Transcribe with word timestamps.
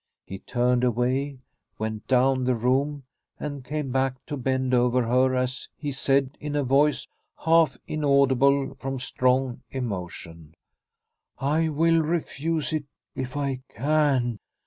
He 0.25 0.39
turned 0.39 0.83
away, 0.83 1.41
went 1.77 2.07
down 2.07 2.43
the 2.45 2.55
room, 2.55 3.03
and 3.39 3.63
came 3.63 3.91
back 3.91 4.15
to 4.25 4.35
bend 4.35 4.73
over 4.73 5.03
her 5.03 5.35
as 5.35 5.69
he 5.77 5.91
said 5.91 6.35
in 6.39 6.55
a 6.55 6.63
voice 6.63 7.07
half 7.45 7.77
inaudible 7.85 8.73
from 8.79 8.97
strong 8.99 9.61
emotion: 9.69 10.55
"I 11.37 11.69
will 11.69 12.01
refuse 12.01 12.73
it 12.73 12.85
if 13.13 13.37
I 13.37 13.61
can. 13.69 14.39